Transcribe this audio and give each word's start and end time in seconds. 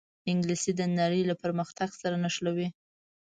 انګلیسي 0.31 0.71
د 0.79 0.81
نړۍ 0.99 1.21
له 1.29 1.35
پرمختګ 1.43 1.89
سره 2.01 2.15
نښلوي 2.23 2.67